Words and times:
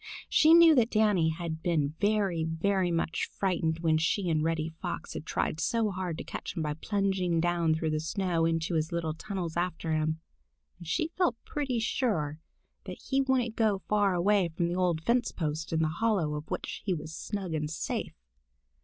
She 0.29 0.55
knew 0.55 0.73
that 0.73 0.89
Danny 0.89 1.29
had 1.29 1.61
been 1.61 1.93
very, 1.99 2.43
very 2.43 2.89
much 2.89 3.25
frightened 3.31 3.81
when 3.81 3.99
she 3.99 4.31
and 4.31 4.43
Reddy 4.43 4.67
Fox 4.81 5.13
had 5.13 5.27
tried 5.27 5.59
so 5.59 5.91
hard 5.91 6.17
to 6.17 6.23
catch 6.23 6.55
him 6.57 6.63
by 6.63 6.73
plunging 6.73 7.39
down 7.39 7.75
through 7.75 7.91
the 7.91 7.99
snow 7.99 8.43
into 8.45 8.73
his 8.73 8.91
little 8.91 9.13
tunnels 9.13 9.55
after 9.55 9.93
him, 9.93 10.19
and 10.79 10.87
she 10.87 11.09
felt 11.19 11.35
pretty 11.45 11.77
sure 11.77 12.39
that 12.85 12.97
he 13.09 13.21
wouldn't 13.21 13.55
go 13.55 13.83
far 13.87 14.15
away 14.15 14.47
from 14.49 14.69
the 14.69 14.75
old 14.75 15.03
fence 15.03 15.31
post, 15.31 15.71
in 15.71 15.83
the 15.83 15.87
hollow 15.87 16.33
of 16.33 16.49
which 16.49 16.81
he 16.83 16.95
was 16.95 17.13
snug 17.13 17.53
and 17.53 17.69
safe. 17.69 18.15